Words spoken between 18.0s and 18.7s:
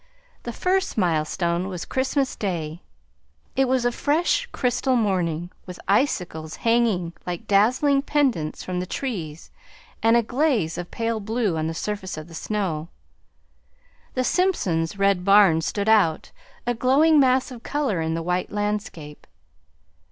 in the white